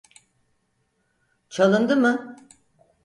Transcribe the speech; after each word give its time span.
Çalındı 1.49 1.95
mı? 1.97 2.35